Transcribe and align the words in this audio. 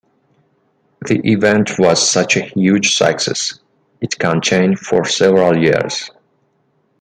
The 1.07 1.19
event 1.31 1.77
was 1.77 2.01
such 2.09 2.35
a 2.35 2.41
huge 2.41 2.95
success, 2.97 3.59
it 4.01 4.17
continued 4.17 4.79
for 4.79 5.05
several 5.05 5.55
years. 5.55 6.09